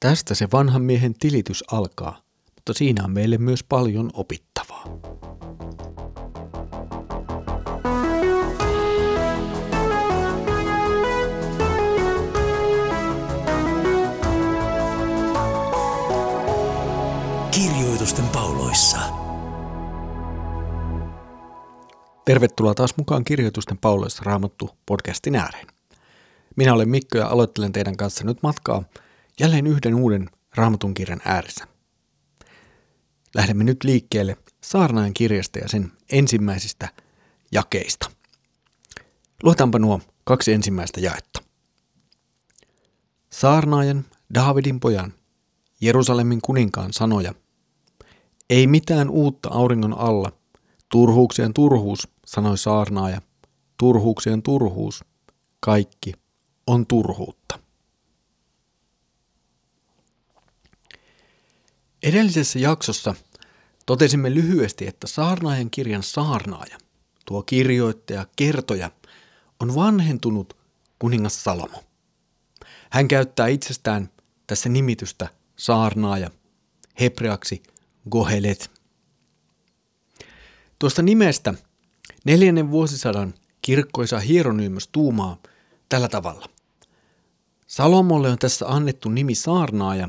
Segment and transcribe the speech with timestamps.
[0.00, 2.22] Tästä se vanhan miehen tilitys alkaa,
[2.54, 4.84] mutta siinä on meille myös paljon opittavaa.
[17.50, 18.98] Kirjoitusten pauloissa.
[22.24, 25.66] Tervetuloa taas mukaan Kirjoitusten pauloissa raamattu podcastin ääreen.
[26.56, 28.84] Minä olen Mikko ja aloittelen teidän kanssa nyt matkaa
[29.40, 31.64] jälleen yhden uuden raamatun kirjan ääressä.
[33.34, 36.88] Lähdemme nyt liikkeelle Saarnaajan kirjasta ja sen ensimmäisistä
[37.52, 38.10] jakeista.
[39.42, 41.42] Luetaanpa nuo kaksi ensimmäistä jaetta.
[43.32, 44.04] Saarnaajan,
[44.34, 45.12] Daavidin pojan,
[45.80, 47.34] Jerusalemin kuninkaan sanoja.
[48.50, 50.32] Ei mitään uutta auringon alla.
[50.88, 53.22] Turhuuksien turhuus, sanoi saarnaaja.
[53.78, 55.04] Turhuuksien turhuus.
[55.60, 56.12] Kaikki
[56.66, 57.67] on turhuutta.
[62.08, 63.14] Edellisessä jaksossa
[63.86, 66.78] totesimme lyhyesti, että saarnaajan kirjan saarnaaja,
[67.26, 68.90] tuo kirjoittaja, kertoja,
[69.60, 70.56] on vanhentunut
[70.98, 71.84] kuningas Salomo.
[72.90, 74.10] Hän käyttää itsestään
[74.46, 76.30] tässä nimitystä saarnaaja,
[77.00, 77.62] hebreaksi
[78.10, 78.70] gohelet.
[80.78, 81.54] Tuosta nimestä
[82.24, 85.36] neljännen vuosisadan kirkkoisa hieronyymös tuumaa
[85.88, 86.46] tällä tavalla.
[87.66, 90.08] Salomolle on tässä annettu nimi saarnaaja,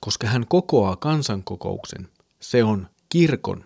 [0.00, 2.08] koska hän kokoaa kansankokouksen.
[2.40, 3.64] Se on kirkon.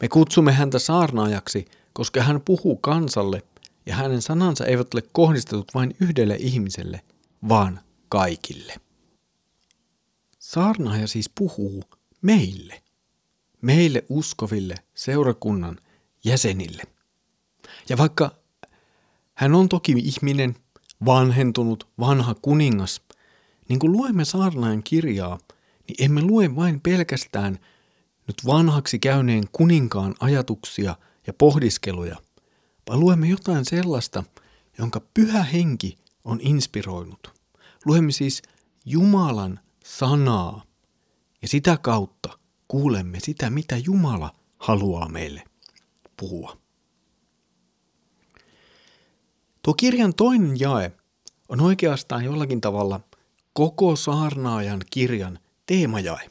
[0.00, 3.42] Me kutsumme häntä saarnaajaksi, koska hän puhuu kansalle
[3.86, 7.00] ja hänen sanansa eivät ole kohdistetut vain yhdelle ihmiselle,
[7.48, 8.74] vaan kaikille.
[10.38, 11.84] Saarnaaja siis puhuu
[12.22, 12.82] meille,
[13.60, 15.78] meille uskoville seurakunnan
[16.24, 16.82] jäsenille.
[17.88, 18.30] Ja vaikka
[19.34, 20.56] hän on toki ihminen,
[21.06, 23.00] vanhentunut, vanha kuningas,
[23.68, 25.38] niin kun luemme saarnaajan kirjaa,
[25.88, 27.58] niin emme lue vain pelkästään
[28.26, 32.16] nyt vanhaksi käyneen kuninkaan ajatuksia ja pohdiskeluja,
[32.88, 34.24] vaan luemme jotain sellaista,
[34.78, 37.40] jonka pyhä henki on inspiroinut.
[37.84, 38.42] Luemme siis
[38.84, 40.64] Jumalan sanaa
[41.42, 45.42] ja sitä kautta kuulemme sitä, mitä Jumala haluaa meille
[46.16, 46.58] puhua.
[49.62, 50.92] Tuo kirjan toinen jae
[51.48, 53.00] on oikeastaan jollakin tavalla
[53.58, 56.30] koko saarnaajan kirjan teemajae.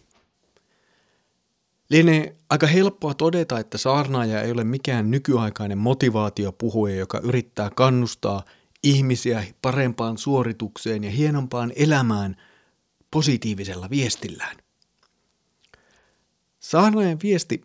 [1.90, 8.44] Lienee aika helppoa todeta, että saarnaaja ei ole mikään nykyaikainen motivaatiopuhuja, joka yrittää kannustaa
[8.84, 12.36] ihmisiä parempaan suoritukseen ja hienompaan elämään
[13.12, 14.58] positiivisella viestillään.
[16.60, 17.62] Saarnaajan viesti,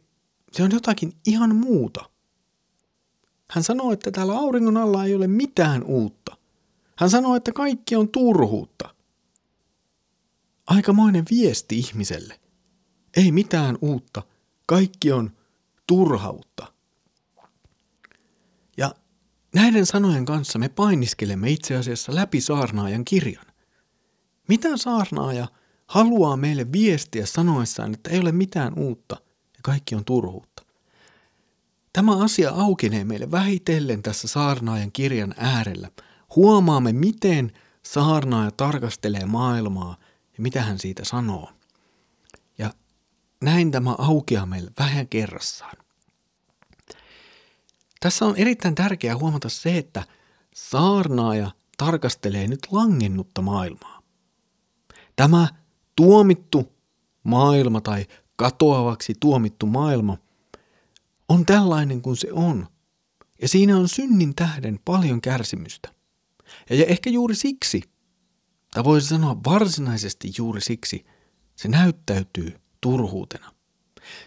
[0.52, 2.10] se on jotakin ihan muuta.
[3.50, 6.36] Hän sanoo, että täällä auringon alla ei ole mitään uutta.
[6.96, 9.01] Hän sanoo, että kaikki on turhuutta.
[10.66, 12.40] Aikamoinen viesti ihmiselle.
[13.16, 14.22] Ei mitään uutta.
[14.66, 15.30] Kaikki on
[15.86, 16.72] turhautta.
[18.76, 18.94] Ja
[19.54, 23.46] näiden sanojen kanssa me painiskelemme itse asiassa läpi saarnaajan kirjan.
[24.48, 25.48] Mitä saarnaaja
[25.86, 29.16] haluaa meille viestiä sanoessaan, että ei ole mitään uutta
[29.52, 30.62] ja kaikki on turhuutta?
[31.92, 35.90] Tämä asia aukenee meille vähitellen tässä saarnaajan kirjan äärellä.
[36.36, 37.52] Huomaamme, miten
[37.82, 39.96] saarnaaja tarkastelee maailmaa
[40.36, 41.50] ja mitä hän siitä sanoo.
[42.58, 42.74] Ja
[43.40, 45.76] näin tämä aukeaa meille vähän kerrassaan.
[48.00, 50.04] Tässä on erittäin tärkeää huomata se, että
[50.54, 54.02] saarnaaja tarkastelee nyt langennutta maailmaa.
[55.16, 55.48] Tämä
[55.96, 56.72] tuomittu
[57.24, 58.06] maailma tai
[58.36, 60.18] katoavaksi tuomittu maailma
[61.28, 62.66] on tällainen kuin se on.
[63.42, 65.88] Ja siinä on synnin tähden paljon kärsimystä.
[66.70, 67.82] Ja, ehkä juuri siksi,
[68.74, 71.06] tai voisi sanoa varsinaisesti juuri siksi,
[71.56, 73.52] se näyttäytyy turhuutena.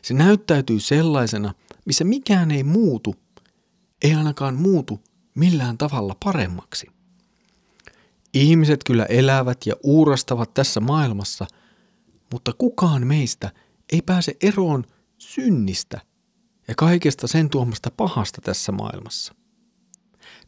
[0.02, 1.54] Se näyttäytyy sellaisena,
[1.86, 3.16] missä mikään ei muutu,
[4.02, 5.00] ei ainakaan muutu
[5.36, 6.88] millään tavalla paremmaksi.
[8.34, 11.46] Ihmiset kyllä elävät ja uurastavat tässä maailmassa,
[12.32, 13.52] mutta kukaan meistä
[13.94, 14.84] ei pääse eroon
[15.18, 16.02] synnistä
[16.68, 19.36] ja kaikesta sen tuomasta pahasta tässä maailmassa.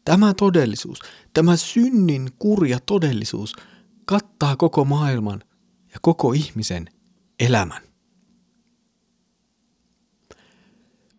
[0.04, 0.98] Tämä todellisuus,
[1.34, 3.54] tämä synnin kurja todellisuus
[4.08, 5.42] kattaa koko maailman
[5.92, 6.86] ja koko ihmisen
[7.40, 7.82] elämän.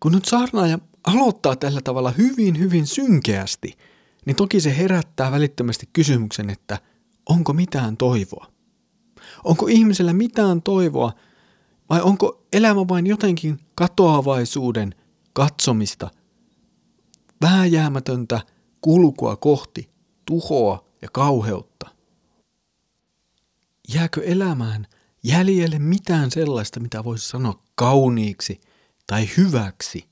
[0.00, 3.78] Kun nyt saarnaaja aloittaa tällä tavalla hyvin, hyvin synkeästi,
[4.26, 6.78] niin toki se herättää välittömästi kysymyksen, että
[7.28, 8.46] onko mitään toivoa?
[9.44, 11.12] Onko ihmisellä mitään toivoa
[11.90, 14.94] vai onko elämä vain jotenkin katoavaisuuden
[15.32, 16.10] katsomista,
[17.42, 18.40] vääjäämätöntä
[18.80, 19.90] kulkua kohti
[20.26, 21.99] tuhoa ja kauheutta?
[23.94, 24.86] Jääkö elämään
[25.22, 28.60] jäljelle mitään sellaista, mitä voisi sanoa kauniiksi
[29.06, 30.08] tai hyväksi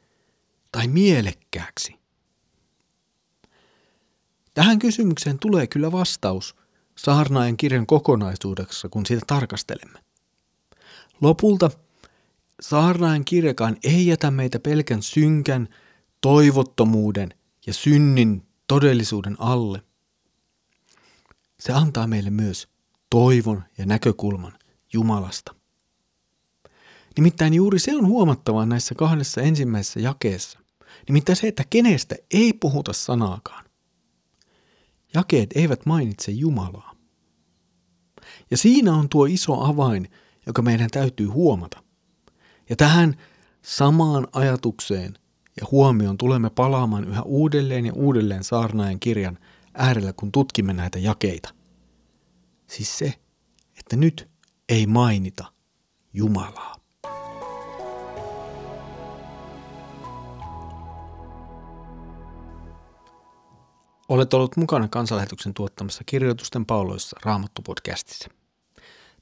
[0.72, 1.98] tai mielekkääksi?
[4.54, 6.56] Tähän kysymykseen tulee kyllä vastaus
[6.98, 9.98] saarnaajan kirjan kokonaisuudessa, kun sitä tarkastelemme.
[11.20, 11.70] Lopulta
[12.60, 15.68] saarnaajan kirjakaan ei jätä meitä pelkän synkän,
[16.20, 17.28] toivottomuuden
[17.66, 19.82] ja synnin todellisuuden alle.
[21.60, 22.68] Se antaa meille myös
[23.10, 24.52] toivon ja näkökulman
[24.92, 25.54] Jumalasta.
[27.16, 30.58] Nimittäin juuri se on huomattavaa näissä kahdessa ensimmäisessä jakeessa.
[31.08, 33.64] Nimittäin se, että kenestä ei puhuta sanaakaan.
[35.14, 36.94] Jakeet eivät mainitse Jumalaa.
[38.50, 40.08] Ja siinä on tuo iso avain,
[40.46, 41.82] joka meidän täytyy huomata.
[42.70, 43.16] Ja tähän
[43.62, 45.14] samaan ajatukseen
[45.60, 49.38] ja huomioon tulemme palaamaan yhä uudelleen ja uudelleen saarnaajan kirjan
[49.74, 51.57] äärellä, kun tutkimme näitä jakeita.
[52.70, 53.14] Siis se,
[53.78, 54.28] että nyt
[54.68, 55.52] ei mainita
[56.12, 56.78] Jumalaa.
[64.08, 68.30] Olet ollut mukana kansanlähetyksen tuottamassa kirjoitusten pauloissa Raamattu-podcastissa.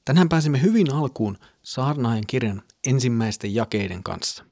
[0.05, 4.45] Tänään pääsimme hyvin alkuun saarnaajan kirjan ensimmäisten jakeiden kanssa.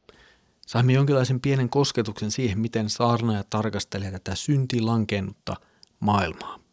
[0.68, 5.56] Saimme jonkinlaisen pienen kosketuksen siihen, miten saarnaaja tarkastelee tätä syntilankennutta
[6.00, 6.65] maailmaa.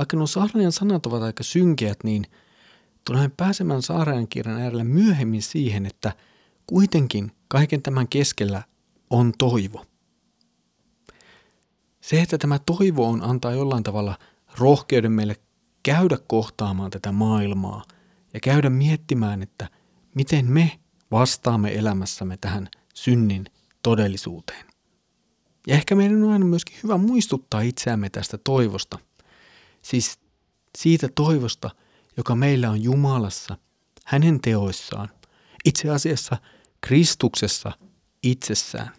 [0.00, 2.26] Vaikka nuo saarnaajan sanat ovat aika synkeät, niin
[3.06, 6.12] tulemme pääsemään saarnaajan kirjan äärellä myöhemmin siihen, että
[6.66, 8.62] kuitenkin kaiken tämän keskellä
[9.10, 9.86] on toivo.
[12.00, 14.18] Se, että tämä toivo on antaa jollain tavalla
[14.58, 15.36] rohkeuden meille
[15.82, 17.84] käydä kohtaamaan tätä maailmaa
[18.34, 19.68] ja käydä miettimään, että
[20.14, 20.80] miten me
[21.10, 23.44] vastaamme elämässämme tähän synnin
[23.82, 24.66] todellisuuteen.
[25.66, 28.98] Ja ehkä meidän on aina myöskin hyvä muistuttaa itseämme tästä toivosta.
[29.82, 30.18] Siis
[30.78, 31.70] siitä toivosta,
[32.16, 33.56] joka meillä on Jumalassa,
[34.04, 35.08] hänen teoissaan,
[35.64, 36.36] itse asiassa
[36.80, 37.72] Kristuksessa
[38.22, 38.90] itsessään.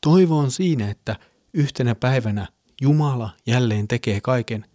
[0.00, 1.16] Toivo on siinä, että
[1.54, 2.48] yhtenä päivänä
[2.80, 4.66] Jumala jälleen tekee kaiken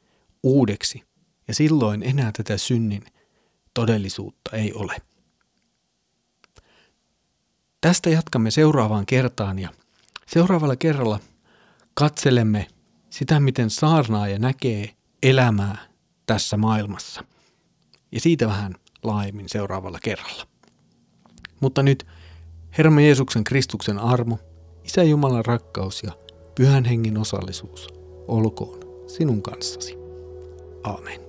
[0.44, 1.04] uudeksi
[1.48, 3.04] ja silloin enää tätä synnin
[3.74, 4.96] todellisuutta ei ole.
[7.82, 9.70] Tästä jatkamme seuraavaan kertaan ja
[10.28, 11.20] seuraavalla kerralla
[11.94, 12.68] katselemme
[13.10, 15.78] sitä, miten saarnaaja näkee elämää
[16.26, 17.24] tässä maailmassa.
[18.12, 20.48] Ja siitä vähän laajemmin seuraavalla kerralla.
[21.60, 22.08] Mutta nyt
[22.78, 24.40] Herramme Jeesuksen Kristuksen armo,
[24.84, 26.12] Isä Jumalan rakkaus ja
[26.56, 27.88] Pyhän Hengen osallisuus
[28.28, 29.98] olkoon sinun kanssasi.
[30.84, 31.29] Amen.